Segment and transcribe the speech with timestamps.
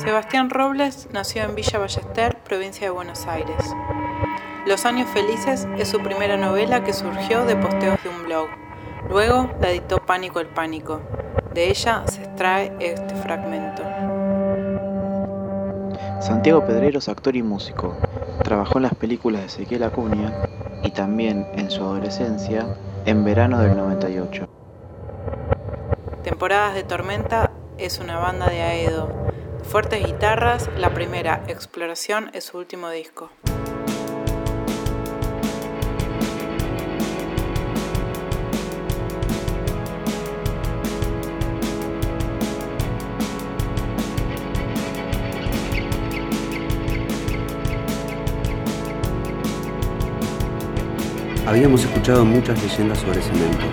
[0.00, 3.76] Sebastián Robles nació en Villa Ballester, provincia de Buenos Aires.
[4.66, 8.48] Los años felices es su primera novela que surgió de posteos de un blog.
[9.10, 11.02] Luego la editó Pánico el Pánico.
[11.52, 13.82] De ella se extrae este fragmento.
[16.22, 17.94] Santiago Pedrero es actor y músico.
[18.42, 20.32] Trabajó en las películas de Ezequiel Acuña
[20.82, 24.48] y también en su adolescencia en verano del 98.
[26.24, 29.30] Temporadas de Tormenta es una banda de Aedo.
[29.64, 33.30] Fuertes guitarras, la primera exploración es su último disco.
[51.46, 53.66] Habíamos escuchado muchas leyendas sobre Cemento,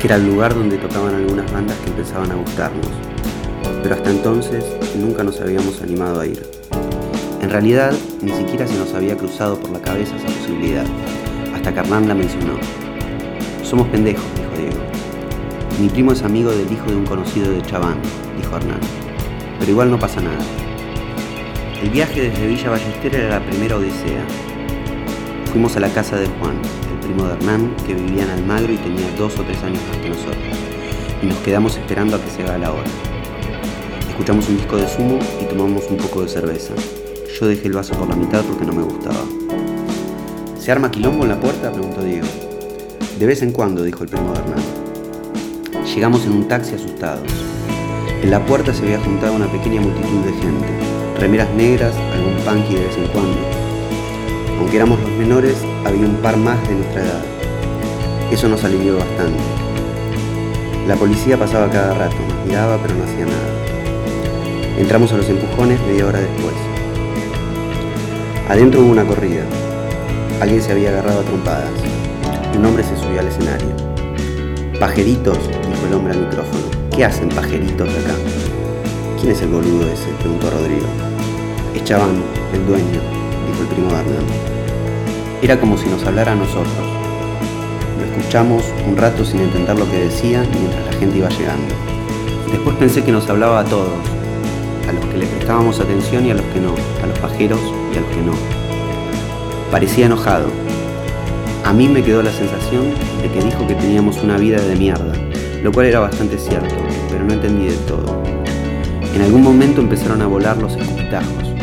[0.00, 2.90] que era el lugar donde tocaban algunas bandas que empezaban a gustarnos,
[3.84, 4.64] pero hasta entonces
[4.98, 6.42] nunca nos habíamos animado a ir.
[7.42, 10.86] En realidad, ni siquiera se nos había cruzado por la cabeza esa posibilidad,
[11.54, 12.54] hasta que Hernán la mencionó.
[13.62, 14.82] Somos pendejos, dijo Diego.
[15.78, 17.98] Mi primo es amigo del hijo de un conocido de Chaván,
[18.38, 18.80] dijo Hernán.
[19.58, 20.42] Pero igual no pasa nada.
[21.82, 24.24] El viaje desde Villa Ballester era la primera odisea,
[25.52, 26.56] Fuimos a la casa de Juan,
[26.90, 29.98] el primo de Hernán, que vivía en Almagro y tenía dos o tres años más
[29.98, 30.56] que nosotros,
[31.22, 33.13] y nos quedamos esperando a que se haga la hora.
[34.14, 36.72] Escuchamos un disco de sumo y tomamos un poco de cerveza.
[37.36, 39.18] Yo dejé el vaso por la mitad porque no me gustaba.
[40.56, 41.72] ¿Se arma quilombo en la puerta?
[41.72, 42.28] preguntó Diego.
[43.18, 44.62] De vez en cuando, dijo el primo de Hernán.
[45.92, 47.26] Llegamos en un taxi asustados.
[48.22, 52.74] En la puerta se había juntado una pequeña multitud de gente, remeras negras, algún punky
[52.76, 53.36] de vez en cuando,
[54.60, 57.24] aunque éramos los menores, había un par más de nuestra edad.
[58.30, 59.42] Eso nos alivió bastante.
[60.86, 63.73] La policía pasaba cada rato, nos miraba pero no hacía nada.
[64.76, 66.54] Entramos a los empujones media hora después.
[68.48, 69.44] Adentro hubo una corrida.
[70.40, 71.70] Alguien se había agarrado a trompadas.
[72.58, 73.68] Un hombre se subió al escenario.
[74.80, 76.64] Pajeritos, dijo el hombre al micrófono.
[76.90, 78.14] ¿Qué hacen pajeritos acá?
[79.20, 80.08] ¿Quién es el boludo ese?
[80.18, 80.86] preguntó Rodrigo.
[81.72, 82.20] Es Chaván,
[82.52, 83.00] el dueño,
[83.46, 86.66] dijo el primo de Era como si nos hablara a nosotros.
[88.00, 91.74] Lo escuchamos un rato sin entender lo que decía mientras la gente iba llegando.
[92.50, 94.13] Después pensé que nos hablaba a todos,
[94.88, 97.60] a los que le prestábamos atención y a los que no, a los pajeros
[97.92, 98.32] y a los que no.
[99.70, 100.46] Parecía enojado.
[101.64, 102.92] A mí me quedó la sensación
[103.22, 105.14] de que dijo que teníamos una vida de mierda,
[105.62, 106.74] lo cual era bastante cierto,
[107.10, 108.22] pero no entendí del todo.
[109.14, 111.54] En algún momento empezaron a volar los escupitajos.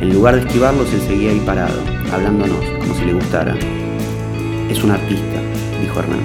[0.00, 1.80] En lugar de esquivarlos, él seguía ahí parado,
[2.12, 3.56] hablándonos, como si le gustara.
[4.70, 5.40] Es un artista,
[5.80, 6.20] dijo Hernán.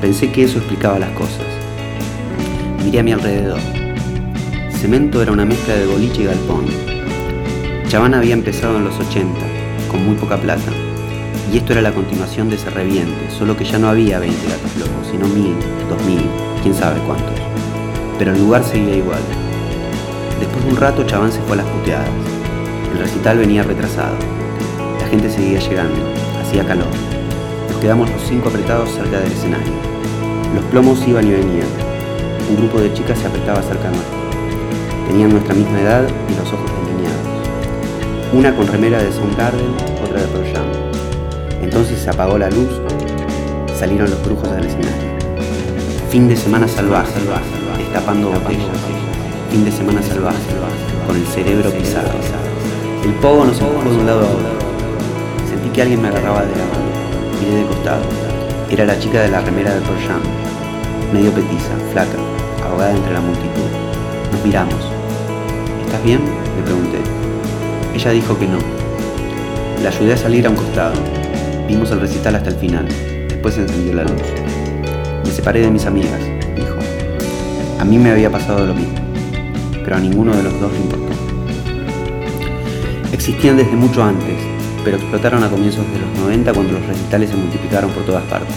[0.00, 1.46] Pensé que eso explicaba las cosas.
[2.84, 3.81] Miré a mi alrededor.
[4.82, 6.64] Cemento era una mezcla de boliche y galpón.
[7.86, 9.38] Chaván había empezado en los 80,
[9.88, 10.72] con muy poca plata.
[11.52, 14.76] Y esto era la continuación de ese reviente, solo que ya no había 20 gatos
[14.76, 15.54] locos, sino mil,
[15.88, 16.22] dos mil,
[16.64, 17.30] quién sabe cuántos.
[18.18, 19.20] Pero el lugar seguía igual.
[20.40, 22.10] Después de un rato, Chaván se fue a las puteadas.
[22.92, 24.16] El recital venía retrasado.
[24.98, 26.00] La gente seguía llegando.
[26.42, 26.90] Hacía calor.
[27.70, 29.74] Nos quedamos los cinco apretados cerca del escenario.
[30.56, 31.68] Los plomos iban y venían.
[32.50, 34.21] Un grupo de chicas se apretaba cerca nuestro.
[35.12, 38.32] Tenían nuestra misma edad y los ojos delineados.
[38.32, 40.64] Una con remera de Soundgarden, otra de Pearl Jam.
[41.60, 42.80] Entonces se apagó la luz,
[43.78, 45.12] salieron los brujos al escenario.
[46.08, 47.44] Fin de semana salvaje, salvaje,
[47.76, 48.64] destapando botellas.
[49.50, 50.38] Fin de semana salvaje,
[51.06, 52.08] con el cerebro pisado.
[53.04, 54.48] El pogo nos empujó de un lado a otro.
[55.46, 57.38] Sentí que alguien me agarraba de la mano.
[57.38, 58.00] Miré de costado.
[58.70, 60.22] Era la chica de la remera de Pearl
[61.12, 62.16] medio petiza, flaca,
[62.66, 63.68] ahogada entre la multitud.
[64.32, 65.01] Nos miramos.
[65.92, 66.22] ¿Estás bien?
[66.56, 66.98] Le pregunté.
[67.94, 68.56] Ella dijo que no.
[69.82, 70.94] La ayudé a salir a un costado.
[71.68, 72.88] Vimos el recital hasta el final.
[73.28, 74.22] Después encendió la luz.
[75.22, 76.18] Me separé de mis amigas,
[76.56, 76.76] dijo.
[77.78, 78.94] A mí me había pasado lo mismo,
[79.84, 81.12] pero a ninguno de los dos le importó.
[83.12, 84.36] Existían desde mucho antes,
[84.84, 88.56] pero explotaron a comienzos de los 90 cuando los recitales se multiplicaron por todas partes.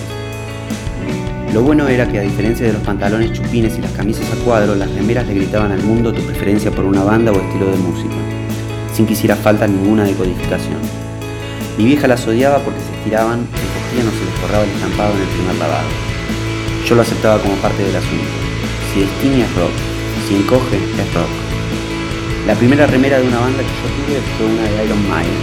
[1.55, 4.75] Lo bueno era que a diferencia de los pantalones chupines y las camisas a cuadro,
[4.75, 8.13] las remeras le gritaban al mundo tu preferencia por una banda o estilo de música,
[8.93, 10.75] sin que hiciera falta ninguna decodificación.
[11.77, 15.15] Mi vieja las odiaba porque se estiraban, se cogían o se les borraba el estampado
[15.15, 15.87] en el primer lavado.
[16.85, 18.35] Yo lo aceptaba como parte del asunto.
[18.91, 19.71] Si es es rock,
[20.27, 21.31] si encoge es rock.
[22.47, 25.39] La primera remera de una banda que yo tuve fue una de Iron Maiden,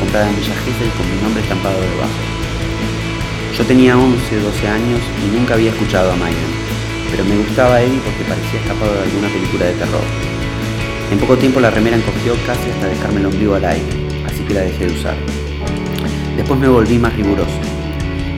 [0.00, 2.31] comprada en Villa Gesell con mi nombre estampado debajo.
[3.56, 6.40] Yo tenía 11, 12 años y nunca había escuchado a Maiden,
[7.10, 10.00] pero me gustaba Eddie porque parecía escapado de alguna película de terror.
[11.10, 13.84] En poco tiempo la remera encogió casi hasta dejarme el ombligo al aire,
[14.26, 15.14] así que la dejé de usar.
[16.34, 17.60] Después me volví más riguroso.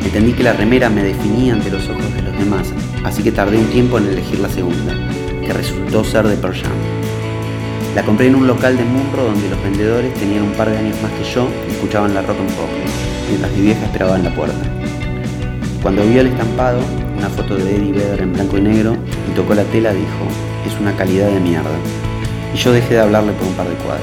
[0.05, 2.73] Entendí que la remera me definía ante los ojos de los demás,
[3.05, 4.95] así que tardé un tiempo en elegir la segunda,
[5.41, 6.73] que resultó ser de Pearl Jam.
[7.95, 11.01] La compré en un local de Munro donde los vendedores tenían un par de años
[11.01, 12.69] más que yo y escuchaban la rock and pop,
[13.29, 14.84] mientras mi vieja esperaba en la puerta.
[15.85, 16.81] Cuando vio el estampado,
[17.19, 18.97] una foto de Eddie Vedder en blanco y negro,
[19.31, 20.25] y tocó la tela, dijo,
[20.67, 21.77] es una calidad de mierda.
[22.55, 24.03] Y yo dejé de hablarle por un par de cuadras.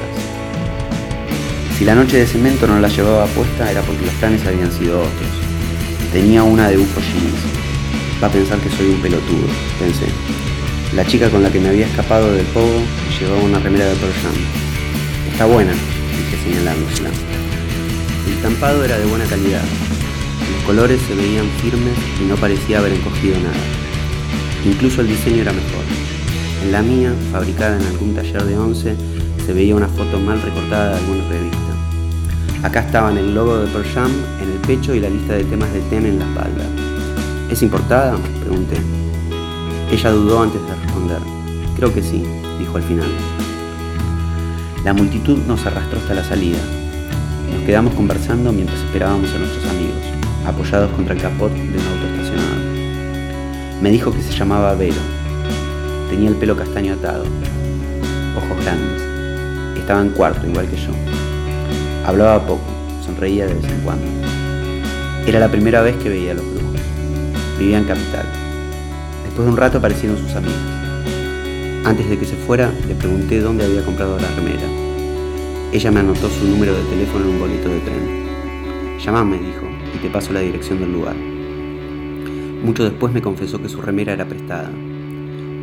[1.76, 5.00] Si la noche de cemento no la llevaba puesta era porque los planes habían sido
[5.00, 5.28] otros.
[6.12, 8.22] Tenía una de UFO jeans.
[8.22, 9.48] Va a pensar que soy un pelotudo,
[9.80, 10.06] pensé.
[10.94, 12.80] La chica con la que me había escapado del pogo
[13.18, 14.34] llevaba una remera de Pearl Jam.
[15.32, 17.10] Está buena, dije señalándosela.
[18.28, 19.64] El estampado era de buena calidad.
[20.52, 23.64] Los colores se veían firmes y no parecía haber encogido nada.
[24.64, 25.84] Incluso el diseño era mejor.
[26.62, 28.94] En la mía, fabricada en algún taller de once,
[29.44, 31.62] se veía una foto mal recortada de alguna revista.
[32.62, 34.10] Acá estaban el logo de Pearl
[34.40, 36.64] en el pecho y la lista de temas de Ten en la espalda.
[37.50, 38.16] ¿Es importada?
[38.40, 38.76] pregunté.
[39.90, 41.18] Ella dudó antes de responder.
[41.74, 42.22] Creo que sí,
[42.60, 43.08] dijo al final.
[44.84, 46.58] La multitud nos arrastró hasta la salida.
[47.52, 50.02] Nos quedamos conversando mientras esperábamos a nuestros amigos,
[50.46, 52.62] apoyados contra el capot de un auto estacionado.
[53.80, 55.00] Me dijo que se llamaba Vero.
[56.10, 57.24] Tenía el pelo castaño atado,
[58.36, 59.02] ojos grandes.
[59.78, 60.92] Estaba en cuarto, igual que yo.
[62.06, 62.64] Hablaba poco,
[63.04, 64.06] sonreía de vez en cuando.
[65.26, 66.80] Era la primera vez que veía a los brujos.
[67.58, 68.26] Vivía en Capital.
[69.24, 70.60] Después de un rato aparecieron sus amigos.
[71.84, 74.62] Antes de que se fuera, le pregunté dónde había comprado la remera.
[75.72, 78.98] Ella me anotó su número de teléfono en un boleto de tren.
[78.98, 81.16] Llamame, dijo, y te paso la dirección del lugar.
[82.64, 84.70] Mucho después me confesó que su remera era prestada.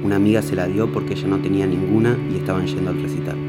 [0.04, 3.49] Una amiga se la dio porque ella no tenía ninguna y estaban yendo al recital.